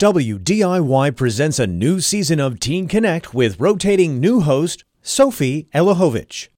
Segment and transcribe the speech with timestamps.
[0.00, 6.48] WDIY presents a new season of Teen Connect with rotating new host Sophie Elijovich.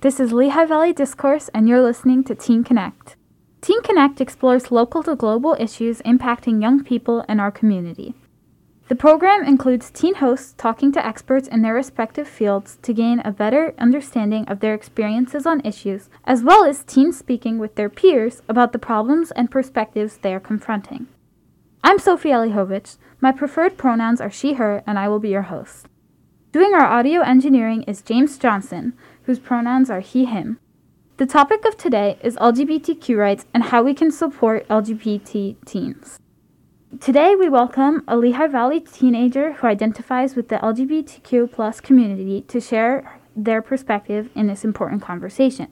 [0.00, 3.16] This is Lehigh Valley Discourse, and you're listening to Teen Connect.
[3.60, 8.14] Teen Connect explores local to global issues impacting young people in our community.
[8.86, 13.32] The program includes teen hosts talking to experts in their respective fields to gain a
[13.32, 18.40] better understanding of their experiences on issues, as well as teens speaking with their peers
[18.48, 21.08] about the problems and perspectives they are confronting.
[21.82, 22.98] I'm Sophie Elijovich.
[23.20, 25.88] My preferred pronouns are she, her, and I will be your host.
[26.50, 28.94] Doing our audio engineering is James Johnson,
[29.28, 30.58] whose pronouns are he, him.
[31.18, 36.18] The topic of today is LGBTQ rights and how we can support LGBT teens.
[36.98, 42.58] Today, we welcome a Lehigh Valley teenager who identifies with the LGBTQ plus community to
[42.58, 45.68] share their perspective in this important conversation.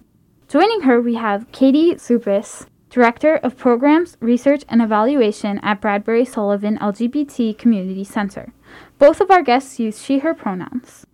[0.49, 6.77] Joining her, we have Katie Suppes, Director of Programs, Research, and Evaluation at Bradbury Sullivan
[6.77, 8.53] LGBT Community Center.
[8.99, 11.07] Both of our guests use she, her pronouns.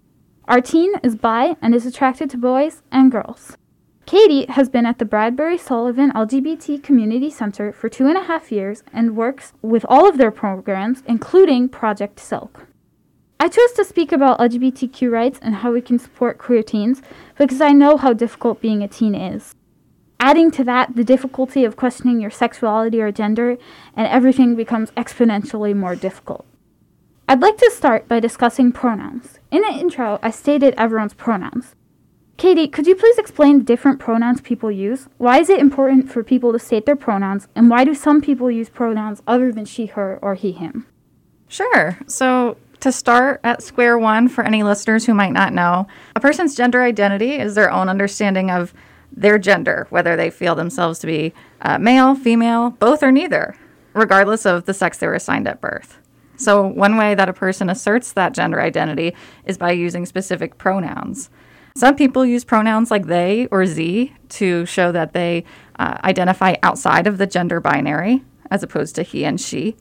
[0.48, 3.57] Our teen is bi and is attracted to boys and girls.
[4.07, 8.51] Katie has been at the Bradbury Sullivan LGBT Community Center for two and a half
[8.51, 12.67] years and works with all of their programs, including Project Silk.
[13.39, 17.03] I chose to speak about LGBTQ rights and how we can support queer teens
[17.39, 19.55] because I know how difficult being a teen is.
[20.19, 23.59] Adding to that the difficulty of questioning your sexuality or gender,
[23.97, 26.45] and everything becomes exponentially more difficult.
[27.29, 29.39] I'd like to start by discussing pronouns.
[29.52, 31.74] In the intro, I stated everyone's pronouns.
[32.39, 35.08] Katie, could you please explain different pronouns people use?
[35.18, 38.51] Why is it important for people to state their pronouns, and why do some people
[38.51, 40.86] use pronouns other than she, her, or he, him?
[41.48, 41.98] Sure.
[42.07, 45.86] So, to start at square one, for any listeners who might not know,
[46.17, 48.73] a person's gender identity is their own understanding of
[49.14, 53.55] their gender, whether they feel themselves to be uh, male, female, both, or neither,
[53.92, 55.98] regardless of the sex they were assigned at birth.
[56.42, 59.14] So, one way that a person asserts that gender identity
[59.45, 61.30] is by using specific pronouns.
[61.77, 65.45] Some people use pronouns like they or z to show that they
[65.79, 69.77] uh, identify outside of the gender binary, as opposed to he and she.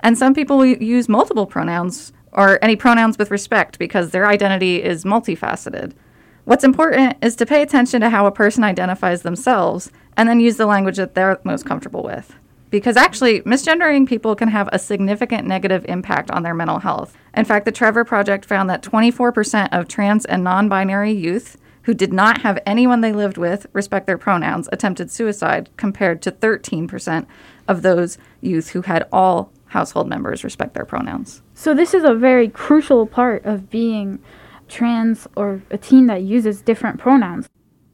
[0.00, 5.04] And some people use multiple pronouns or any pronouns with respect because their identity is
[5.04, 5.94] multifaceted.
[6.44, 10.58] What's important is to pay attention to how a person identifies themselves and then use
[10.58, 12.36] the language that they're most comfortable with
[12.74, 17.16] because actually, misgendering people can have a significant negative impact on their mental health.
[17.32, 21.94] In fact, the Trevor Project found that 24% of trans and non binary youth who
[21.94, 27.26] did not have anyone they lived with respect their pronouns attempted suicide, compared to 13%
[27.68, 31.42] of those youth who had all household members respect their pronouns.
[31.54, 34.18] So, this is a very crucial part of being
[34.66, 37.48] trans or a teen that uses different pronouns.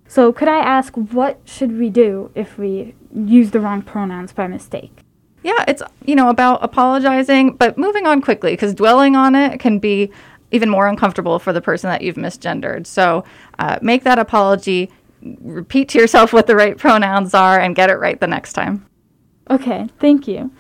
[0.09, 4.47] So, could I ask what should we do if we use the wrong pronouns by
[4.47, 5.01] mistake?
[5.43, 9.79] Yeah, it's you know about apologizing, but moving on quickly because dwelling on it can
[9.79, 10.11] be
[10.51, 12.87] even more uncomfortable for the person that you've misgendered.
[12.87, 13.25] So,
[13.59, 14.91] uh, make that apology,
[15.23, 18.87] repeat to yourself what the right pronouns are, and get it right the next time.
[19.49, 20.51] Okay, thank you.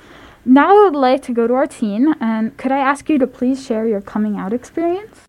[0.45, 3.27] Now I would like to go to our teen, and could I ask you to
[3.27, 5.29] please share your coming out experience?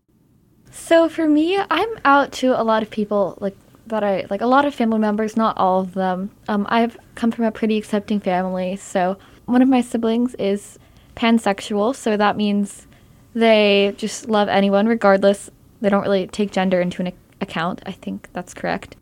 [0.70, 3.56] So for me, I'm out to a lot of people like
[3.86, 6.30] that I like a lot of family members, not all of them.
[6.48, 10.78] Um, I've come from a pretty accepting family, so one of my siblings is
[11.16, 12.86] pansexual, so that means
[13.34, 15.50] they just love anyone regardless.
[15.80, 17.82] They don't really take gender into an account.
[17.84, 18.96] I think that's correct.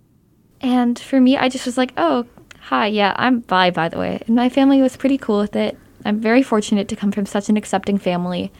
[0.61, 2.27] And for me, I just was like, oh,
[2.61, 4.21] hi, yeah, I'm bi, by the way.
[4.27, 5.79] And my family was pretty cool with it.
[6.05, 8.53] I'm very fortunate to come from such an accepting family.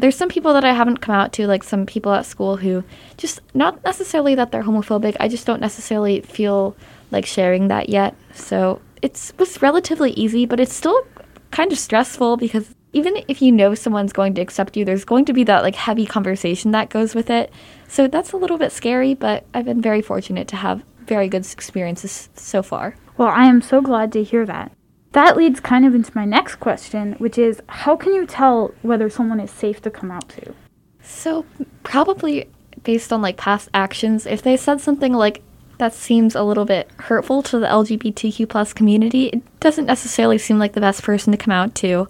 [0.00, 2.82] There's some people that I haven't come out to, like some people at school who
[3.18, 5.14] just not necessarily that they're homophobic.
[5.20, 6.74] I just don't necessarily feel
[7.10, 8.14] like sharing that yet.
[8.34, 11.06] So it was relatively easy, but it's still
[11.50, 15.26] kind of stressful because even if you know someone's going to accept you, there's going
[15.26, 17.52] to be that like heavy conversation that goes with it.
[17.86, 21.44] So that's a little bit scary, but I've been very fortunate to have very good
[21.52, 22.96] experiences so far.
[23.16, 24.72] Well, I am so glad to hear that.
[25.12, 29.10] That leads kind of into my next question, which is how can you tell whether
[29.10, 30.54] someone is safe to come out to?
[31.02, 31.44] So,
[31.82, 32.48] probably
[32.84, 35.42] based on like past actions, if they said something like
[35.78, 40.58] that seems a little bit hurtful to the LGBTQ plus community, it doesn't necessarily seem
[40.58, 42.06] like the best person to come out to.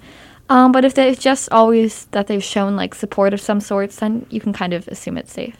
[0.50, 4.26] Um, but if they've just always that they've shown like support of some sorts, then
[4.29, 5.56] you can kind of assume it's safe.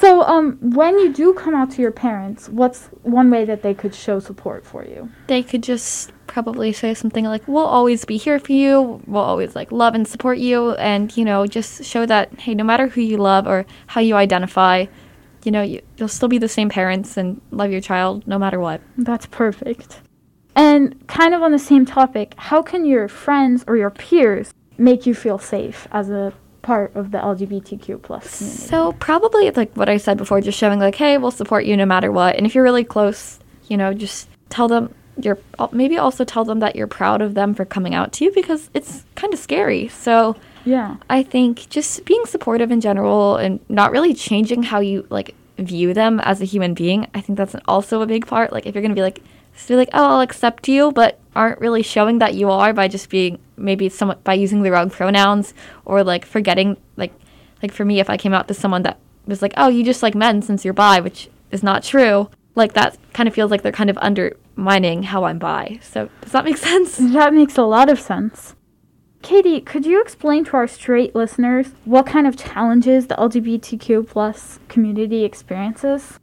[0.00, 3.74] So, um, when you do come out to your parents, what's one way that they
[3.74, 5.10] could show support for you?
[5.26, 9.02] They could just probably say something like, "We'll always be here for you.
[9.06, 12.64] We'll always like love and support you," and you know, just show that hey, no
[12.64, 14.86] matter who you love or how you identify,
[15.44, 18.58] you know, you, you'll still be the same parents and love your child no matter
[18.58, 18.80] what.
[18.96, 20.00] That's perfect.
[20.56, 25.04] And kind of on the same topic, how can your friends or your peers make
[25.04, 28.62] you feel safe as a part of the LGBTQ plus community?
[28.62, 31.86] So probably like what I said before, just showing like, hey, we'll support you no
[31.86, 32.36] matter what.
[32.36, 35.38] And if you're really close, you know, just tell them you're
[35.72, 38.70] maybe also tell them that you're proud of them for coming out to you because
[38.74, 39.88] it's kind of scary.
[39.88, 45.06] So yeah, I think just being supportive in general and not really changing how you
[45.10, 47.06] like view them as a human being.
[47.14, 48.52] I think that's also a big part.
[48.52, 49.22] Like if you're gonna be like,
[49.68, 53.08] be like, oh, I'll accept you, but aren't really showing that you are by just
[53.08, 55.54] being maybe it's somewhat by using the wrong pronouns
[55.84, 57.12] or like forgetting like
[57.62, 60.02] like for me if I came out to someone that was like, oh, you just
[60.02, 62.30] like men since you're bi, which is not true.
[62.54, 65.78] Like that kind of feels like they're kind of undermining how I'm bi.
[65.82, 66.96] So does that make sense?
[66.96, 68.56] That makes a lot of sense.
[69.22, 74.58] Katie, could you explain to our straight listeners what kind of challenges the LGBTQ plus
[74.68, 76.18] community experiences?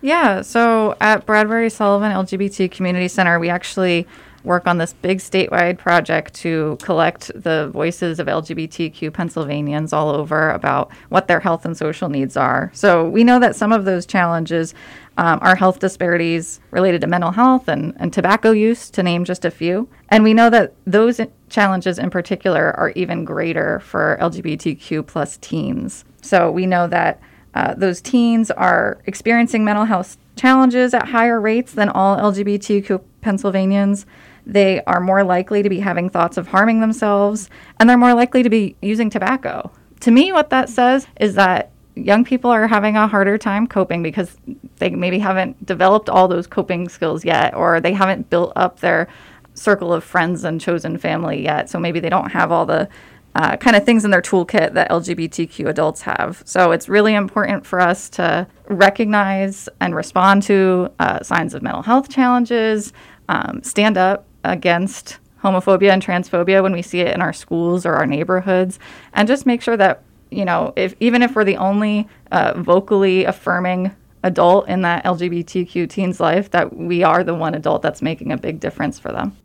[0.00, 4.06] Yeah, so at Bradbury Sullivan LGBT Community Center, we actually
[4.44, 10.50] work on this big statewide project to collect the voices of LGBTQ Pennsylvanians all over
[10.50, 12.70] about what their health and social needs are.
[12.74, 14.74] So we know that some of those challenges
[15.18, 19.44] um, are health disparities related to mental health and, and tobacco use, to name just
[19.44, 19.88] a few.
[20.08, 26.04] And we know that those challenges in particular are even greater for LGBTQ plus teens.
[26.22, 27.20] So we know that
[27.54, 34.06] uh, those teens are experiencing mental health challenges at higher rates than all LGBTQ Pennsylvanians.
[34.46, 37.48] They are more likely to be having thoughts of harming themselves,
[37.78, 39.70] and they're more likely to be using tobacco.
[40.00, 44.02] To me, what that says is that young people are having a harder time coping
[44.02, 44.36] because
[44.76, 49.08] they maybe haven't developed all those coping skills yet, or they haven't built up their
[49.54, 51.68] circle of friends and chosen family yet.
[51.68, 52.88] So maybe they don't have all the
[53.34, 56.42] uh, kind of things in their toolkit that LGBTQ adults have.
[56.44, 61.82] So it's really important for us to recognize and respond to uh, signs of mental
[61.82, 62.92] health challenges,
[63.28, 67.94] um, stand up against homophobia and transphobia when we see it in our schools or
[67.94, 68.78] our neighborhoods,
[69.12, 70.02] and just make sure that
[70.32, 75.88] you know, if even if we're the only uh, vocally affirming adult in that LGBTQ
[75.88, 79.36] teen's life, that we are the one adult that's making a big difference for them.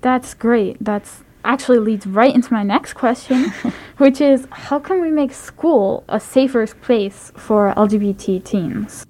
[0.00, 0.78] That's great.
[0.80, 3.50] That's actually leads right into my next question,
[3.98, 9.06] which is how can we make school a safer place for LGBT teens?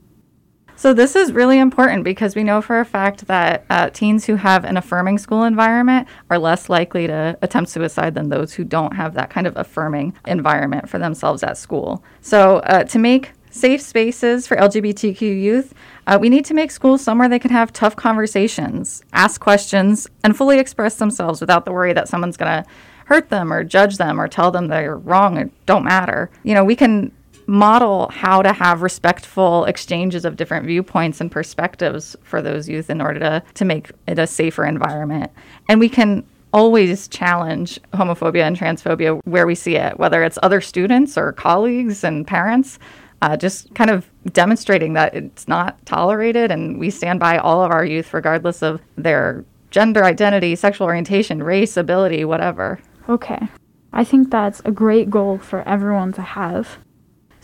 [0.83, 4.35] So, this is really important because we know for a fact that uh, teens who
[4.35, 8.97] have an affirming school environment are less likely to attempt suicide than those who don't
[8.97, 12.03] have that kind of affirming environment for themselves at school.
[12.21, 15.73] So, uh, to make safe spaces for LGBTQ youth,
[16.09, 20.37] uh, we need to make schools somewhere they can have tough conversations, ask questions, and
[20.37, 22.69] fully express themselves without the worry that someone's going to
[23.05, 26.29] hurt them or judge them or tell them they're wrong or don't matter.
[26.43, 27.13] You know, we can
[27.53, 32.99] model how to have respectful exchanges of different viewpoints and perspectives for those youth in
[32.99, 35.31] order to, to make it a safer environment.
[35.69, 36.25] And we can
[36.55, 42.03] always challenge homophobia and transphobia where we see it, whether it's other students or colleagues
[42.03, 42.79] and parents.
[43.21, 47.71] Uh, just kind of demonstrating that it's not tolerated and we stand by all of
[47.71, 52.81] our youth regardless of their gender identity, sexual orientation, race, ability, whatever.
[53.09, 53.47] Okay.
[53.93, 56.79] I think that's a great goal for everyone to have.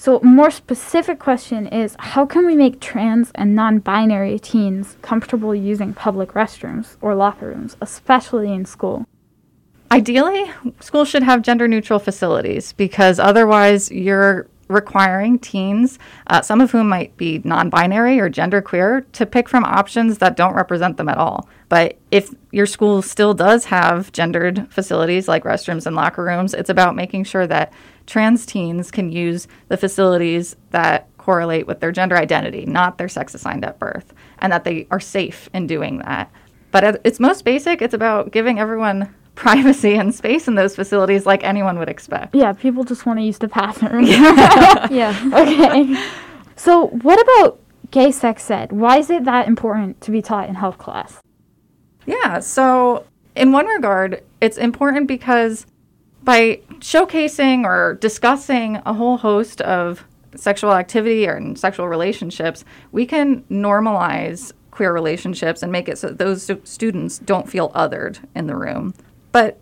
[0.00, 5.56] So, more specific question is how can we make trans and non binary teens comfortable
[5.56, 9.06] using public restrooms or locker rooms, especially in school?
[9.90, 16.70] Ideally, schools should have gender neutral facilities because otherwise you're requiring teens, uh, some of
[16.70, 21.08] whom might be non binary or genderqueer, to pick from options that don't represent them
[21.08, 21.48] at all.
[21.68, 26.70] But if your school still does have gendered facilities like restrooms and locker rooms, it's
[26.70, 27.72] about making sure that
[28.08, 33.34] trans teens can use the facilities that correlate with their gender identity, not their sex
[33.34, 36.32] assigned at birth, and that they are safe in doing that.
[36.70, 41.26] But at its most basic, it's about giving everyone privacy and space in those facilities
[41.26, 42.34] like anyone would expect.
[42.34, 44.04] Yeah, people just want to use the bathroom.
[44.06, 45.14] yeah.
[45.34, 46.10] Okay.
[46.56, 47.60] So, what about
[47.90, 48.72] gay sex ed?
[48.72, 51.20] Why is it that important to be taught in health class?
[52.06, 53.04] Yeah, so
[53.36, 55.66] in one regard, it's important because
[56.28, 60.04] by showcasing or discussing a whole host of
[60.34, 66.50] sexual activity or sexual relationships, we can normalize queer relationships and make it so those
[66.64, 68.92] students don't feel othered in the room.
[69.32, 69.58] But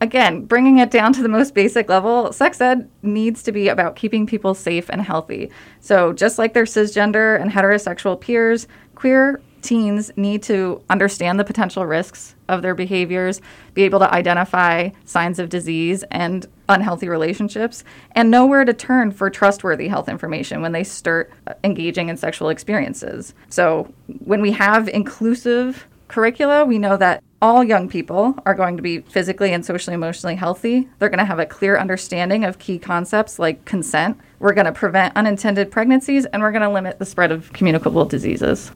[0.00, 3.96] again, bringing it down to the most basic level, sex ed needs to be about
[3.96, 5.50] keeping people safe and healthy.
[5.80, 11.84] So, just like their cisgender and heterosexual peers, queer teens need to understand the potential
[11.86, 13.40] risks of their behaviors,
[13.72, 19.10] be able to identify signs of disease and unhealthy relationships, and know where to turn
[19.10, 23.34] for trustworthy health information when they start uh, engaging in sexual experiences.
[23.48, 23.92] So,
[24.24, 29.00] when we have inclusive curricula, we know that all young people are going to be
[29.00, 30.88] physically and socially emotionally healthy.
[30.98, 34.18] They're going to have a clear understanding of key concepts like consent.
[34.38, 38.06] We're going to prevent unintended pregnancies and we're going to limit the spread of communicable
[38.06, 38.72] diseases.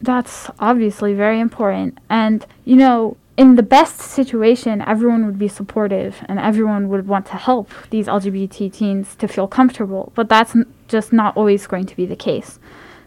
[0.00, 1.98] That's obviously very important.
[2.10, 7.26] And, you know, in the best situation, everyone would be supportive and everyone would want
[7.26, 10.12] to help these LGBT teens to feel comfortable.
[10.14, 10.54] But that's
[10.88, 12.58] just not always going to be the case.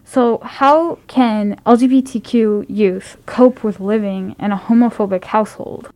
[0.04, 5.90] So, how can LGBTQ youth cope with living in a homophobic household?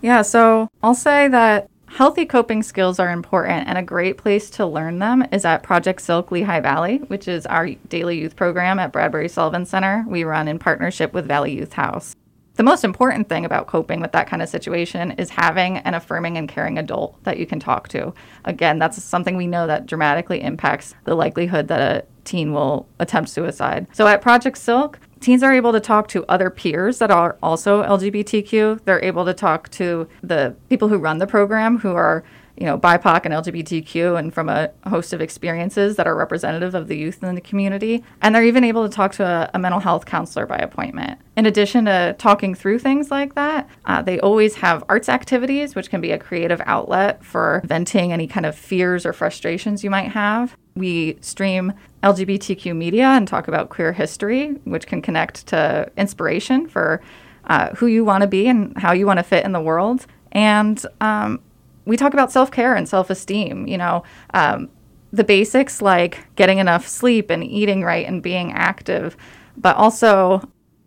[0.00, 4.64] Yeah, so I'll say that healthy coping skills are important, and a great place to
[4.64, 8.92] learn them is at Project Silk Lehigh Valley, which is our daily youth program at
[8.92, 10.04] Bradbury Sullivan Center.
[10.08, 12.14] We run in partnership with Valley Youth House.
[12.54, 16.36] The most important thing about coping with that kind of situation is having an affirming
[16.36, 18.12] and caring adult that you can talk to.
[18.44, 23.30] Again, that's something we know that dramatically impacts the likelihood that a teen will attempt
[23.30, 23.86] suicide.
[23.92, 27.82] So at Project Silk, teens are able to talk to other peers that are also
[27.82, 28.84] LGBTQ.
[28.84, 32.24] They're able to talk to the people who run the program who are
[32.60, 36.88] you know, BIPOC and LGBTQ and from a host of experiences that are representative of
[36.88, 38.04] the youth in the community.
[38.20, 41.18] And they're even able to talk to a, a mental health counselor by appointment.
[41.38, 45.88] In addition to talking through things like that, uh, they always have arts activities, which
[45.88, 50.10] can be a creative outlet for venting any kind of fears or frustrations you might
[50.10, 50.54] have.
[50.76, 57.00] We stream LGBTQ media and talk about queer history, which can connect to inspiration for
[57.46, 60.04] uh, who you want to be and how you want to fit in the world.
[60.32, 61.40] And um,
[61.84, 64.02] we talk about self care and self esteem, you know,
[64.34, 64.68] um,
[65.12, 69.16] the basics like getting enough sleep and eating right and being active,
[69.56, 70.42] but also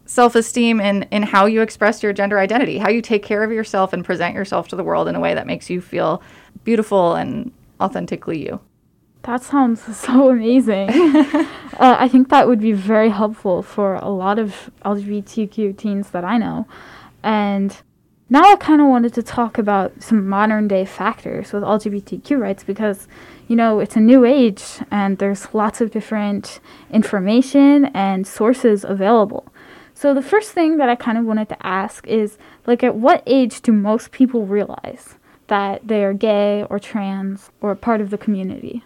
[0.05, 3.51] self esteem in, in how you express your gender identity, how you take care of
[3.51, 6.21] yourself and present yourself to the world in a way that makes you feel
[6.63, 8.59] beautiful and authentically you.
[9.23, 10.89] That sounds so amazing.
[10.91, 11.45] uh,
[11.79, 16.38] I think that would be very helpful for a lot of LGBTQ teens that I
[16.38, 16.67] know.
[17.23, 17.75] And
[18.29, 22.63] now I kind of wanted to talk about some modern day factors with LGBTQ rights
[22.63, 23.07] because,
[23.47, 26.59] you know, it's a new age and there's lots of different
[26.91, 29.51] information and sources available.
[29.93, 33.23] So the first thing that I kind of wanted to ask is like at what
[33.25, 35.15] age do most people realize
[35.47, 38.83] that they are gay or trans or part of the community?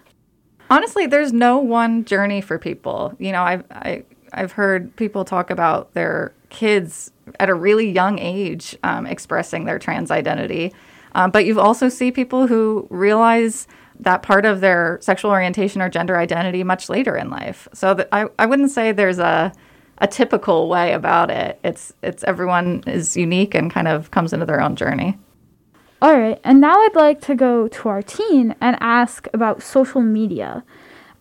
[0.69, 3.13] Honestly, there's no one journey for people.
[3.19, 4.03] You know, I've I,
[4.37, 9.79] I've heard people talk about their kids at a really young age um, expressing their
[9.79, 10.73] trans identity.
[11.13, 13.67] Um, but you also see people who realize
[13.99, 17.67] that part of their sexual orientation or gender identity much later in life.
[17.73, 19.51] So that I, I wouldn't say there's a
[19.99, 21.59] a typical way about it.
[21.63, 25.17] It's it's everyone is unique and kind of comes into their own journey.
[25.99, 30.01] All right, and now I'd like to go to our teen and ask about social
[30.01, 30.63] media.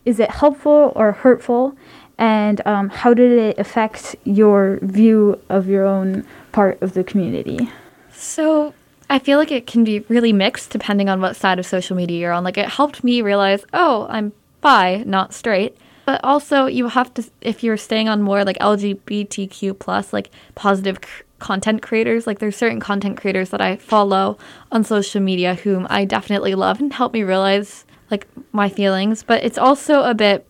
[0.04, 1.74] Is it helpful or hurtful?
[2.18, 7.70] And um, how did it affect your view of your own part of the community?
[8.12, 8.72] So
[9.10, 12.18] I feel like it can be really mixed depending on what side of social media
[12.18, 12.44] you're on.
[12.44, 15.76] Like it helped me realize, oh, I'm bi, not straight.
[16.06, 20.98] But also, you have to if you're staying on more like LGBTQ plus, like positive
[21.40, 22.26] content creators.
[22.26, 24.38] Like there's certain content creators that I follow
[24.70, 29.24] on social media whom I definitely love and help me realize like my feelings.
[29.24, 30.46] But it's also a bit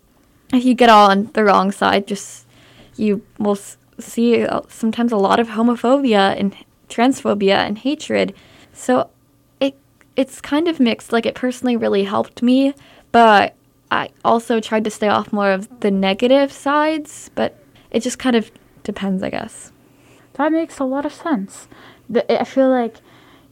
[0.52, 2.46] if you get on the wrong side, just
[2.96, 3.58] you will
[3.98, 6.56] see uh, sometimes a lot of homophobia and
[6.88, 8.34] transphobia and hatred.
[8.72, 9.10] So
[9.60, 9.76] it
[10.16, 11.12] it's kind of mixed.
[11.12, 12.74] Like it personally really helped me,
[13.12, 13.54] but
[13.90, 17.30] I also tried to stay off more of the negative sides.
[17.34, 17.58] But
[17.90, 18.50] it just kind of
[18.82, 19.72] depends, I guess.
[20.34, 21.66] That makes a lot of sense.
[22.08, 22.96] The, I feel like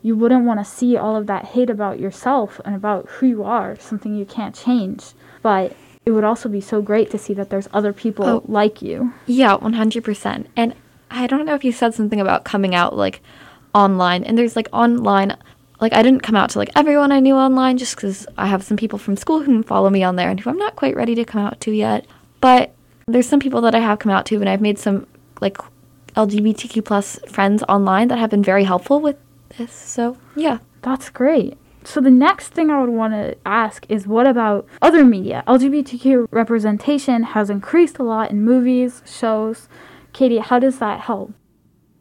[0.03, 3.43] you wouldn't want to see all of that hate about yourself and about who you
[3.43, 5.13] are, something you can't change.
[5.43, 5.75] But
[6.07, 9.13] it would also be so great to see that there's other people oh, like you.
[9.27, 10.47] Yeah, 100%.
[10.57, 10.75] And
[11.11, 13.23] I don't know if you said something about coming out like
[13.75, 15.37] online and there's like online
[15.81, 18.63] like I didn't come out to like everyone I knew online just cuz I have
[18.63, 21.15] some people from school who follow me on there and who I'm not quite ready
[21.17, 22.07] to come out to yet.
[22.41, 22.73] But
[23.07, 25.07] there's some people that I have come out to and I've made some
[25.41, 25.59] like
[26.17, 29.17] LGBTQ plus friends online that have been very helpful with
[29.57, 29.73] this.
[29.73, 30.59] So, yeah.
[30.83, 31.57] That's great.
[31.87, 35.45] So the next thing I would want to ask is what about other media?
[35.47, 39.69] LGBTQ representation has increased a lot in movies, shows.
[40.12, 41.33] Katie, how does that help?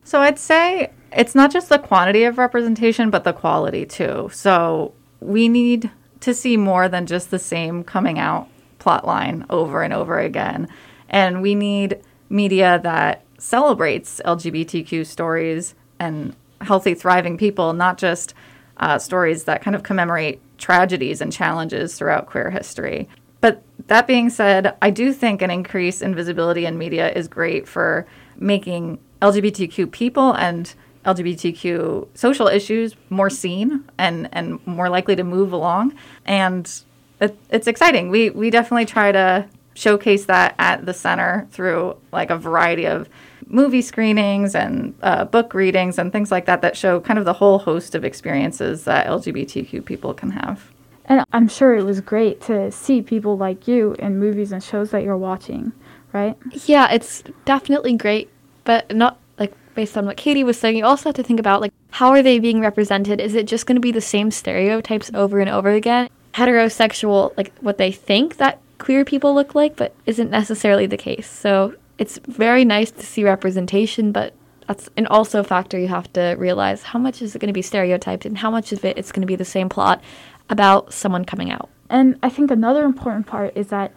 [0.04, 4.30] So I'd say it's not just the quantity of representation, but the quality too.
[4.32, 8.48] So we need to see more than just the same coming out
[8.80, 10.68] plot line over and over again.
[11.10, 18.34] And we need media that celebrates LGBTQ stories and healthy, thriving people, not just
[18.77, 23.08] uh, stories that kind of commemorate tragedies and challenges throughout queer history.
[23.42, 27.68] But that being said, I do think an increase in visibility in media is great
[27.68, 30.74] for making LGBTQ people and
[31.06, 35.94] LGBTQ social issues more seen and, and more likely to move along.
[36.25, 36.72] And
[37.20, 38.10] it, it's exciting.
[38.10, 43.10] We, we definitely try to showcase that at the center through like a variety of
[43.48, 47.34] movie screenings and uh, book readings and things like that that show kind of the
[47.34, 50.72] whole host of experiences that LGBTQ people can have.
[51.06, 54.92] And I'm sure it was great to see people like you in movies and shows
[54.92, 55.74] that you're watching,
[56.14, 56.38] right?
[56.66, 58.30] Yeah, it's definitely great,
[58.64, 60.78] but not like based on what Katie was saying.
[60.78, 63.20] You also have to think about like how are they being represented?
[63.20, 66.10] Is it just going to be the same stereotypes over and over again?
[66.34, 71.30] Heterosexual, like what they think that queer people look like, but isn't necessarily the case.
[71.30, 74.34] So it's very nice to see representation, but
[74.68, 77.62] that's an also factor you have to realize how much is it going to be
[77.62, 80.04] stereotyped and how much of it it's going to be the same plot
[80.50, 81.70] about someone coming out.
[81.90, 83.94] And I think another important part is that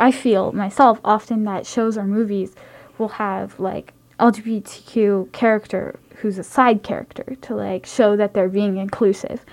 [0.00, 2.56] I feel myself often that shows or movies
[2.98, 8.78] will have like LGBTQ character who's a side character to like show that they're being
[8.78, 9.44] inclusive.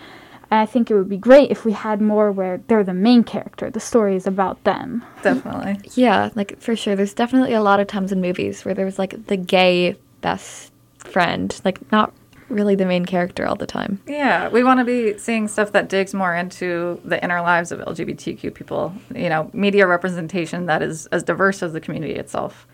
[0.51, 3.23] And I think it would be great if we had more where they're the main
[3.23, 3.69] character.
[3.69, 5.03] The story is about them.
[5.21, 5.89] Definitely.
[5.95, 6.95] Yeah, like for sure.
[6.95, 11.59] There's definitely a lot of times in movies where there's like the gay best friend,
[11.65, 12.13] like not
[12.49, 14.01] really the main character all the time.
[14.07, 17.79] Yeah, we want to be seeing stuff that digs more into the inner lives of
[17.79, 18.93] LGBTQ people.
[19.13, 22.67] You know, media representation that is as diverse as the community itself.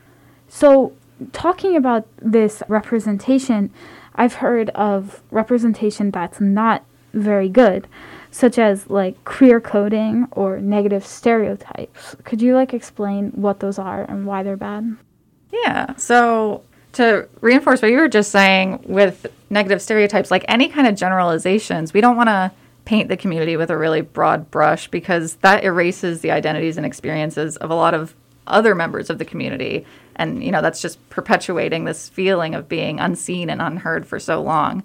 [0.48, 0.94] So,
[1.32, 3.72] talking about this representation,
[4.16, 7.88] I've heard of representation that's not very good,
[8.32, 12.16] such as like queer coding or negative stereotypes.
[12.24, 14.98] Could you like explain what those are and why they're bad?
[15.52, 15.96] Yeah.
[15.96, 20.96] So to reinforce what you were just saying with negative stereotypes, like any kind of
[20.96, 22.52] generalizations, we don't want to
[22.86, 27.58] paint the community with a really broad brush because that erases the identities and experiences
[27.58, 28.16] of a lot of
[28.48, 29.86] other members of the community.
[30.16, 34.42] And, you know, that's just perpetuating this feeling of being unseen and unheard for so
[34.42, 34.84] long.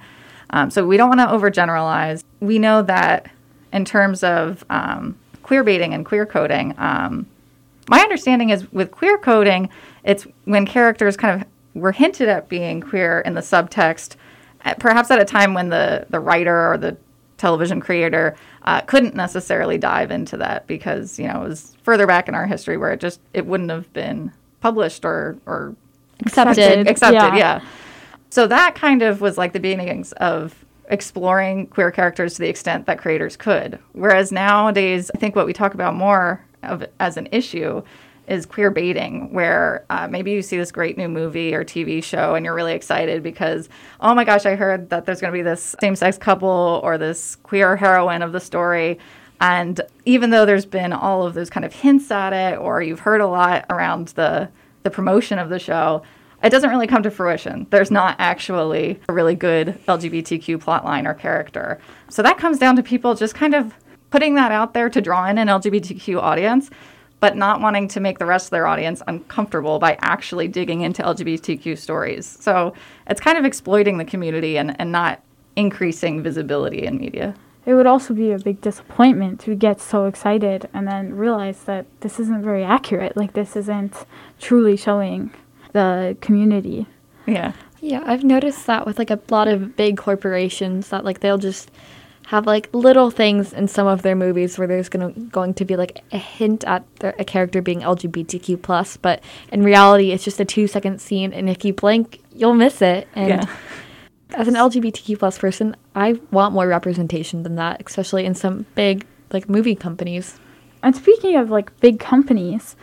[0.51, 2.23] Um, so we don't want to overgeneralize.
[2.41, 3.31] We know that
[3.73, 7.27] in terms of um, queer baiting and queer coding, um,
[7.89, 9.69] my understanding is with queer coding,
[10.05, 14.17] it's when characters kind of were hinted at being queer in the subtext,
[14.79, 16.97] perhaps at a time when the, the writer or the
[17.37, 22.29] television creator uh, couldn't necessarily dive into that because you know it was further back
[22.29, 25.77] in our history where it just it wouldn't have been published or or
[26.25, 26.89] Accepted.
[26.89, 27.37] accepted Yeah.
[27.37, 27.65] yeah.
[28.31, 32.87] So that kind of was like the beginnings of exploring queer characters to the extent
[32.87, 33.79] that creators could.
[33.93, 37.83] Whereas nowadays, I think what we talk about more of as an issue
[38.29, 42.35] is queer baiting, where uh, maybe you see this great new movie or TV show
[42.35, 43.69] and you're really excited because,
[44.01, 46.99] oh my gosh, I heard that there's going to be this same sex couple or
[46.99, 48.99] this queer heroine of the story.
[49.41, 53.01] And even though there's been all of those kind of hints at it, or you've
[53.01, 54.49] heard a lot around the,
[54.83, 56.03] the promotion of the show,
[56.42, 57.66] it doesn't really come to fruition.
[57.70, 61.81] There's not actually a really good LGBTQ plotline or character.
[62.09, 63.75] So that comes down to people just kind of
[64.11, 66.70] putting that out there to draw in an LGBTQ audience,
[67.20, 71.03] but not wanting to make the rest of their audience uncomfortable by actually digging into
[71.03, 72.27] LGBTQ stories.
[72.27, 72.75] So
[73.09, 75.22] it's kind of exploiting the community and, and not
[75.57, 77.35] increasing visibility in media.
[77.64, 81.87] It would also be a big disappointment to get so excited and then realize that
[82.01, 83.16] this isn't very accurate.
[83.16, 84.07] Like, this isn't
[84.38, 85.33] truly showing
[85.77, 86.87] the community.
[87.27, 87.53] Yeah.
[87.81, 91.71] Yeah, I've noticed that with like a lot of big corporations that like they'll just
[92.29, 95.77] have like little things in some of their movies where there's gonna going to be
[95.77, 100.41] like a hint at their, a character being LGBTQ plus, but in reality it's just
[100.41, 103.07] a two second scene, and if you blink, you'll miss it.
[103.15, 103.47] And Yeah.
[104.35, 109.07] as an LGBTQ plus person, I want more representation than that, especially in some big
[109.33, 110.41] like movie companies.
[110.83, 112.75] And speaking of like big companies,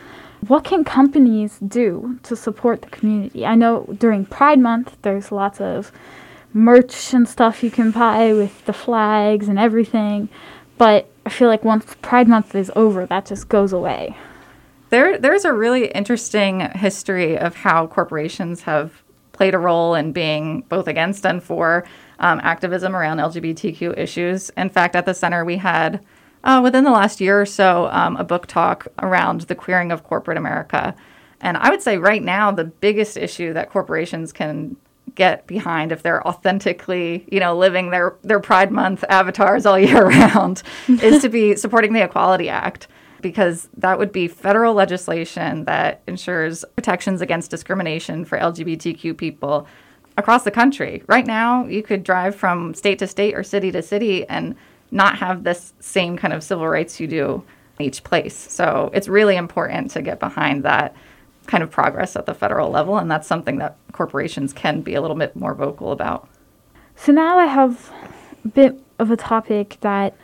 [0.48, 3.46] what can companies do to support the community?
[3.46, 5.92] I know during Pride Month, there's lots of
[6.52, 10.28] merch and stuff you can buy with the flags and everything,
[10.78, 14.16] but I feel like once Pride Month is over, that just goes away.
[14.90, 19.02] There, there's a really interesting history of how corporations have
[19.32, 21.84] played a role in being both against and for
[22.20, 24.50] um, activism around LGBTQ issues.
[24.50, 26.04] In fact, at the center, we had
[26.44, 30.04] uh, within the last year or so um, a book talk around the queering of
[30.04, 30.94] corporate America.
[31.40, 34.76] And I would say right now, the biggest issue that corporations can
[35.14, 40.06] get behind if they're authentically, you know, living their, their Pride Month avatars all year
[40.06, 42.88] round is to be supporting the Equality Act
[43.20, 49.66] because that would be federal legislation that ensures protections against discrimination for LGBTQ people
[50.18, 51.02] across the country.
[51.06, 54.54] Right now, you could drive from state to state or city to city and
[54.94, 57.44] not have this same kind of civil rights you do
[57.80, 58.36] each place.
[58.36, 60.94] So it's really important to get behind that
[61.46, 65.00] kind of progress at the federal level, and that's something that corporations can be a
[65.00, 66.28] little bit more vocal about.
[66.96, 67.92] So now I have
[68.44, 70.14] a bit of a topic that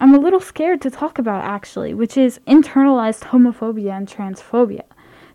[0.00, 4.84] I'm a little scared to talk about actually, which is internalized homophobia and transphobia.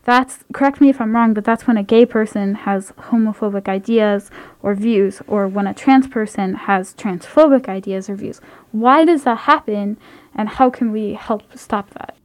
[0.10, 4.32] That's correct me if I'm wrong, but that's when a gay person has homophobic ideas
[4.64, 8.42] or views, or when a trans person has transphobic ideas or views.
[8.72, 10.00] Why does that happen,
[10.34, 12.18] and how can we help stop that?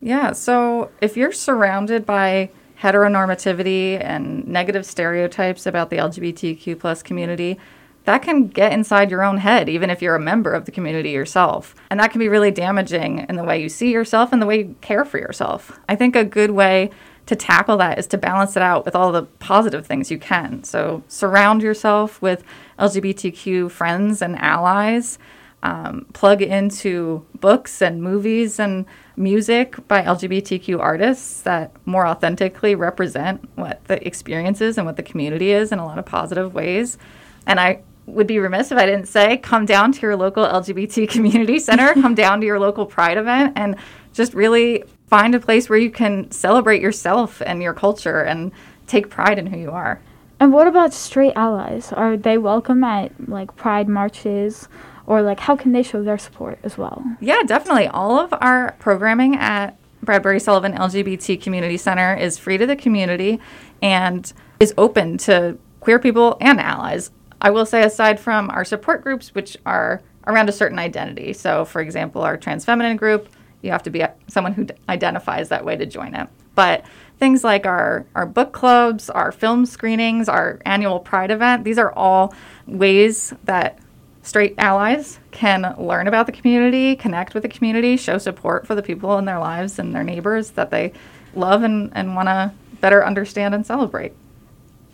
[0.00, 7.58] Yeah, so if you're surrounded by heteronormativity and negative stereotypes about the LGBTQ plus community,
[8.04, 11.10] that can get inside your own head, even if you're a member of the community
[11.10, 11.74] yourself.
[11.90, 14.58] And that can be really damaging in the way you see yourself and the way
[14.58, 15.80] you care for yourself.
[15.88, 16.90] I think a good way
[17.26, 20.62] to tackle that is to balance it out with all the positive things you can.
[20.64, 22.44] So surround yourself with
[22.78, 25.18] LGBTQ friends and allies.
[25.62, 28.84] Um, plug into books and movies and
[29.16, 35.02] music by LGBTQ artists that more authentically represent what the experience is and what the
[35.02, 36.98] community is in a lot of positive ways.
[37.46, 41.08] And I would be remiss if I didn't say come down to your local LGBT
[41.10, 43.76] community center, come down to your local pride event, and
[44.14, 48.52] just really find a place where you can celebrate yourself and your culture and
[48.86, 50.00] take pride in who you are.
[50.40, 51.92] And what about straight allies?
[51.92, 54.68] Are they welcome at like pride marches?
[55.06, 57.04] Or like how can they show their support as well?
[57.20, 57.88] Yeah, definitely.
[57.88, 63.40] All of our programming at Bradbury Sullivan LGBT Community Center is free to the community
[63.82, 67.10] and is open to queer people and allies.
[67.40, 71.34] I will say, aside from our support groups, which are around a certain identity.
[71.34, 73.28] So, for example, our trans feminine group,
[73.64, 76.28] you have to be someone who identifies that way to join it.
[76.54, 76.84] But
[77.18, 81.92] things like our, our book clubs, our film screenings, our annual Pride event, these are
[81.92, 82.34] all
[82.66, 83.78] ways that
[84.22, 88.82] straight allies can learn about the community, connect with the community, show support for the
[88.82, 90.92] people in their lives and their neighbors that they
[91.34, 94.12] love and, and want to better understand and celebrate.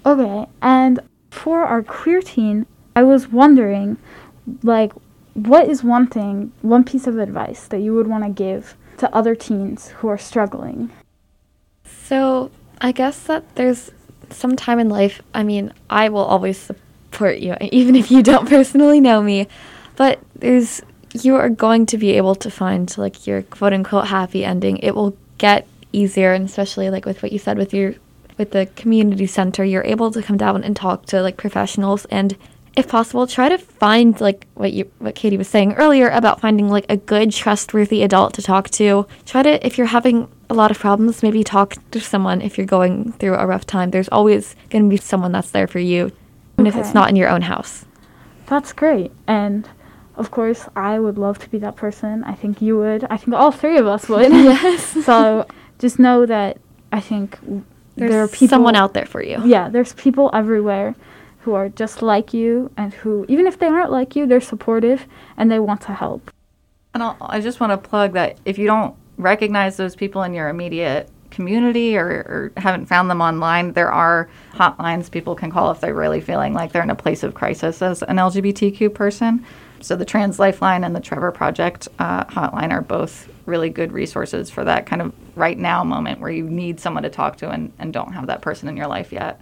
[0.06, 3.98] Okay, and for our queer teen, I was wondering,
[4.62, 4.92] like,
[5.34, 9.14] what is one thing, one piece of advice that you would want to give to
[9.14, 10.90] other teens who are struggling?
[11.84, 13.90] So, I guess that there's
[14.30, 18.48] some time in life, I mean, I will always support you, even if you don't
[18.48, 19.48] personally know me,
[19.96, 24.44] but there's, you are going to be able to find, like, your quote unquote happy
[24.44, 24.78] ending.
[24.78, 27.94] It will get easier, and especially, like, with what you said with your
[28.40, 32.38] with the community center, you're able to come down and talk to like professionals and
[32.76, 36.68] if possible, try to find like what you what Katie was saying earlier about finding
[36.68, 39.06] like a good trustworthy adult to talk to.
[39.26, 42.66] Try to if you're having a lot of problems, maybe talk to someone if you're
[42.66, 43.90] going through a rough time.
[43.90, 46.12] There's always going to be someone that's there for you,
[46.54, 46.68] even okay.
[46.68, 47.84] if it's not in your own house.
[48.46, 49.12] That's great.
[49.26, 49.68] And
[50.16, 52.24] of course, I would love to be that person.
[52.24, 53.04] I think you would.
[53.10, 54.30] I think all three of us would.
[54.32, 55.04] yes.
[55.04, 55.46] so
[55.78, 56.58] just know that
[56.92, 57.38] I think
[57.96, 59.40] there's there are people, someone out there for you.
[59.44, 60.94] Yeah, there's people everywhere
[61.40, 65.06] who are just like you and who, even if they aren't like you, they're supportive
[65.36, 66.30] and they want to help.
[66.92, 70.34] And I'll, i just want to plug that if you don't recognize those people in
[70.34, 75.70] your immediate community or, or, haven't found them online, there are hotlines people can call
[75.70, 79.44] if they're really feeling like they're in a place of crisis as an LGBTQ person.
[79.80, 84.50] So the Trans Lifeline and the Trevor Project uh, hotline are both really good resources
[84.50, 87.72] for that kind of right now moment where you need someone to talk to and,
[87.78, 89.40] and don't have that person in your life yet.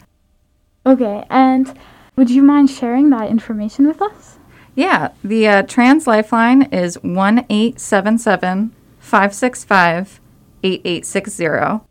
[0.86, 1.78] Okay, and
[2.16, 4.38] would you mind sharing that information with us?
[4.74, 10.20] Yeah, the uh, Trans Lifeline is 1 877 565
[10.62, 11.84] 8860.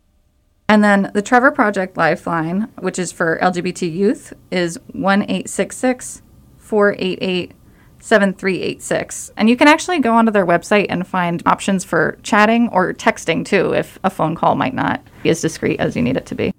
[0.70, 6.22] And then the Trevor Project Lifeline, which is for LGBT youth, is 1 866
[6.58, 7.52] 488
[8.00, 9.32] 7386.
[9.36, 13.44] And you can actually go onto their website and find options for chatting or texting
[13.44, 16.34] too, if a phone call might not be as discreet as you need it to
[16.34, 16.52] be.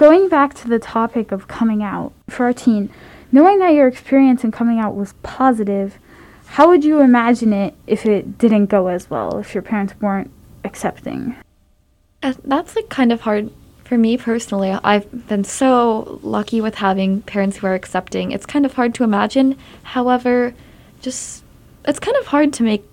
[0.00, 2.88] Going back to the topic of coming out for our teen,
[3.30, 5.98] knowing that your experience in coming out was positive,
[6.46, 10.30] how would you imagine it if it didn't go as well, if your parents weren't
[10.64, 11.36] accepting?
[12.22, 13.52] Uh, that's like kind of hard
[13.84, 18.32] For me personally, I've been so lucky with having parents who are accepting.
[18.32, 19.58] It's kind of hard to imagine.
[19.82, 20.54] However,
[21.02, 21.44] just
[21.84, 22.88] it's kind of hard to make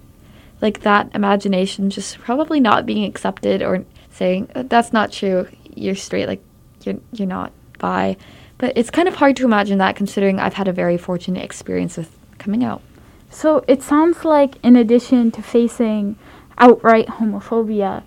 [0.61, 5.47] like that imagination just probably not being accepted or saying that's not true.
[5.73, 6.43] You're straight like
[6.83, 8.17] you're you're not bi.
[8.57, 11.95] But it's kind of hard to imagine that considering I've had a very fortunate experience
[11.95, 12.81] with coming out.
[13.29, 16.17] So it sounds like, in addition to facing
[16.57, 18.03] outright homophobia,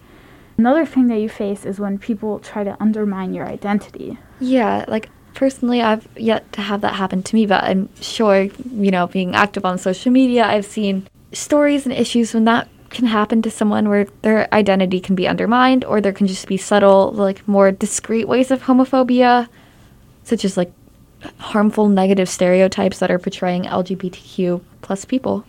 [0.59, 4.18] another thing that you face is when people try to undermine your identity.
[4.40, 8.90] Yeah, like personally, I've yet to have that happen to me, but I'm sure, you
[8.90, 13.40] know, being active on social media, I've seen stories and issues when that can happen
[13.42, 17.46] to someone where their identity can be undermined, or there can just be subtle, like
[17.46, 19.48] more discreet ways of homophobia,
[20.24, 20.72] such as like
[21.38, 25.44] harmful negative stereotypes that are portraying LGBTQ plus people.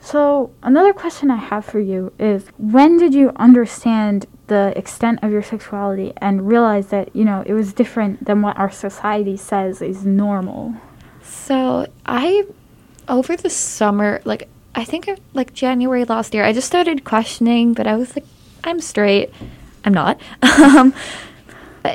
[0.00, 5.32] So, another question I have for you is when did you understand the extent of
[5.32, 9.82] your sexuality and realize that, you know, it was different than what our society says
[9.82, 10.74] is normal?
[11.24, 12.44] So, I,
[13.08, 17.86] over the summer, like, I think like January last year, I just started questioning, but
[17.86, 18.26] I was like,
[18.62, 19.32] I'm straight.
[19.86, 20.20] I'm not.
[20.42, 20.92] um,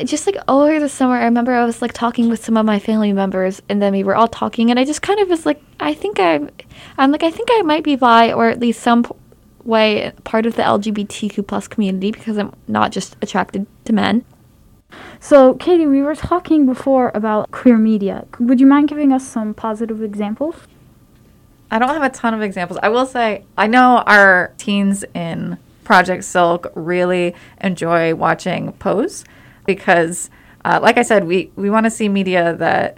[0.04, 2.80] just like over the summer, I remember I was like talking with some of my
[2.80, 5.62] family members, and then we were all talking, and I just kind of was like,
[5.80, 6.50] I think I'm,
[6.98, 9.12] I'm like, I think I might be bi, or at least some p-
[9.64, 14.26] way part of the LGBTQ plus community because I'm not just attracted to men.
[15.20, 18.26] So, Katie, we were talking before about queer media.
[18.40, 20.56] Would you mind giving us some positive examples?
[21.72, 22.78] I don't have a ton of examples.
[22.84, 29.24] I will say I know our teens in Project Silk really enjoy watching Pose
[29.66, 30.30] because,
[30.66, 32.98] uh, like I said, we, we want to see media that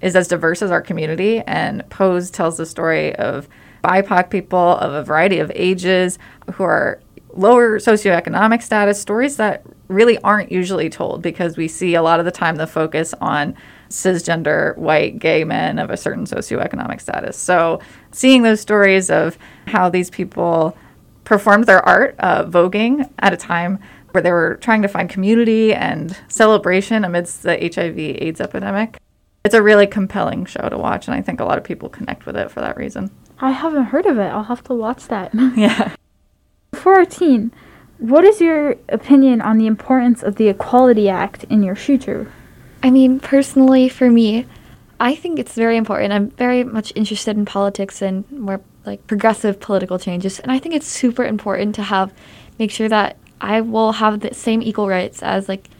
[0.00, 1.40] is as diverse as our community.
[1.40, 3.46] And Pose tells the story of
[3.84, 6.18] BIPOC people of a variety of ages
[6.54, 7.00] who are
[7.34, 12.24] lower socioeconomic status, stories that really aren't usually told because we see a lot of
[12.24, 13.54] the time the focus on
[13.88, 17.36] cisgender white gay men of a certain socioeconomic status.
[17.36, 20.76] So seeing those stories of how these people
[21.24, 23.78] performed their art, uh, voguing at a time
[24.12, 28.98] where they were trying to find community and celebration amidst the HIV AIDS epidemic.
[29.44, 32.24] It's a really compelling show to watch, and I think a lot of people connect
[32.24, 33.10] with it for that reason.
[33.40, 34.28] I haven't heard of it.
[34.28, 35.32] I'll have to watch that.
[35.56, 35.94] Yeah.
[36.72, 37.52] For our teen,
[37.98, 42.30] what is your opinion on the importance of the Equality Act in your future?
[42.84, 44.44] I mean, personally, for me,
[45.00, 46.12] I think it's very important.
[46.12, 50.74] I'm very much interested in politics and more like progressive political changes, and I think
[50.74, 52.12] it's super important to have
[52.58, 55.70] make sure that I will have the same equal rights as like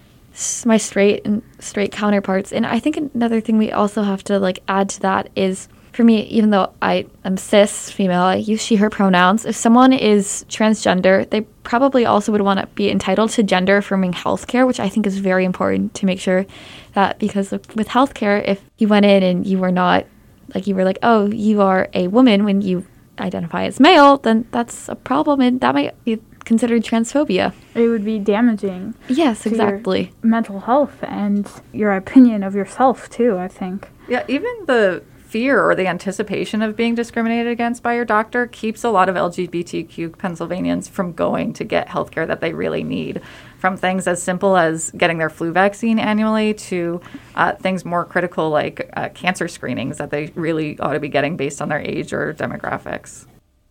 [0.64, 2.52] my straight and straight counterparts.
[2.54, 6.04] And I think another thing we also have to like add to that is for
[6.04, 9.44] me, even though I am cis female, I use she, her pronouns.
[9.44, 14.12] If someone is transgender, they probably also would want to be entitled to gender affirming
[14.12, 16.46] healthcare, which I think is very important to make sure
[16.94, 20.06] that because with healthcare, if you went in and you were not,
[20.54, 22.86] like, you were like, oh, you are a woman when you
[23.18, 27.52] identify as male, then that's a problem and that might be considered transphobia.
[27.74, 28.94] It would be damaging.
[29.08, 30.12] Yes, exactly.
[30.22, 33.88] mental health and your opinion of yourself too, I think.
[34.08, 35.02] Yeah, even the
[35.34, 39.16] fear or the anticipation of being discriminated against by your doctor keeps a lot of
[39.16, 43.20] LGBTQ Pennsylvanians from going to get healthcare that they really need.
[43.64, 47.00] From things as simple as getting their flu vaccine annually to
[47.34, 51.38] uh, things more critical like uh, cancer screenings that they really ought to be getting
[51.38, 53.24] based on their age or demographics.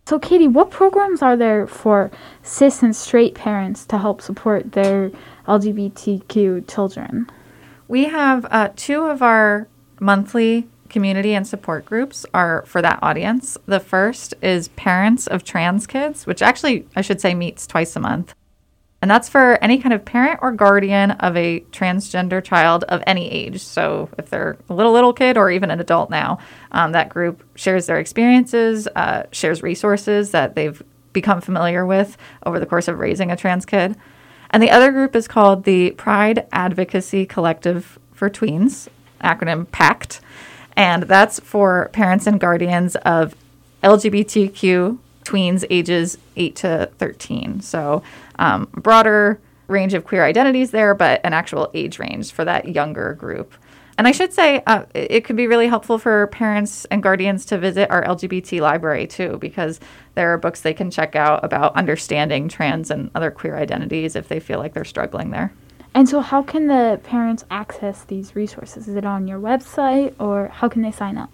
[0.08, 2.10] So, Katie, what programs are there for
[2.41, 5.12] cis and straight parents to help support their
[5.47, 7.29] LGBTQ children?
[7.88, 9.67] We have uh, two of our
[9.99, 13.60] monthly community and support groups are for that audience.
[13.67, 17.99] The first is Parents of Trans Kids, which actually, I should say, meets twice a
[17.99, 18.34] month.
[19.04, 23.30] And that's for any kind of parent or guardian of a transgender child of any
[23.30, 23.60] age.
[23.60, 26.39] So if they're a little, little kid or even an adult now,
[26.72, 32.62] um, that group shares their experiences, uh, shares resources that they've become familiar with over
[32.62, 33.98] the course of raising a trans kid.
[34.52, 38.88] And the other group is called the Pride Advocacy Collective for Tweens,
[39.22, 40.22] acronym PACT.
[40.78, 43.36] And that's for parents and guardians of
[43.84, 47.62] LGBTQ tweens ages 8 to 13.
[47.62, 48.03] So,
[48.39, 53.13] um, broader range of queer identities there, but an actual age range for that younger
[53.13, 53.53] group.
[53.97, 57.57] And I should say, uh, it could be really helpful for parents and guardians to
[57.57, 59.79] visit our LGBT library too, because
[60.15, 64.27] there are books they can check out about understanding trans and other queer identities if
[64.27, 65.53] they feel like they're struggling there.
[65.93, 68.88] And so, how can the parents access these resources?
[68.88, 71.29] Is it on your website or how can they sign up?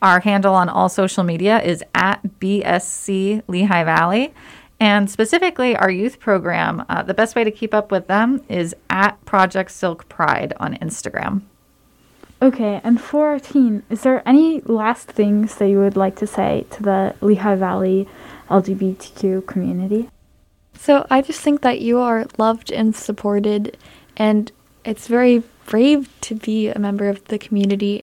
[0.00, 4.32] Our handle on all social media is at BSC Lehigh Valley.
[4.80, 8.76] And specifically, our youth program, uh, the best way to keep up with them is
[8.88, 11.42] at Project Silk Pride on Instagram.
[12.40, 16.26] Okay, and for our team, is there any last things that you would like to
[16.26, 18.06] say to the Lehigh Valley
[18.48, 20.08] LGBTQ community?
[20.74, 23.76] So I just think that you are loved and supported,
[24.16, 24.52] and
[24.84, 28.02] it's very brave to be a member of the community.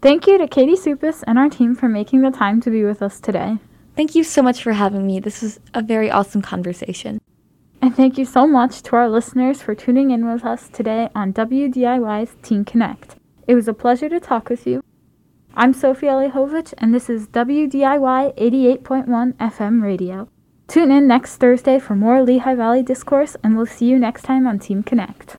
[0.00, 3.02] Thank you to Katie Suppes and our team for making the time to be with
[3.02, 3.58] us today.
[3.94, 5.20] Thank you so much for having me.
[5.20, 7.20] This was a very awesome conversation.
[7.82, 11.34] And thank you so much to our listeners for tuning in with us today on
[11.34, 13.16] WDIY's Teen Connect.
[13.48, 14.82] It was a pleasure to talk with you.
[15.54, 20.28] I'm Sophie Elijovich, and this is WDIY 88.1 FM radio.
[20.68, 24.46] Tune in next Thursday for more Lehigh Valley discourse, and we'll see you next time
[24.46, 25.36] on Teen Connect.